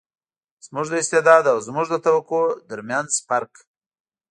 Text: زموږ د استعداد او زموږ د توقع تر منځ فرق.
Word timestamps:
زموږ 0.65 0.85
د 0.89 0.93
استعداد 1.03 1.43
او 1.51 1.57
زموږ 1.67 1.87
د 1.91 1.95
توقع 2.05 2.43
تر 2.69 2.79
منځ 2.89 3.09
فرق. 3.27 3.53